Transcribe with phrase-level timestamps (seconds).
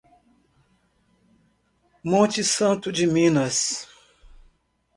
[2.03, 3.87] Monte Santo de Minas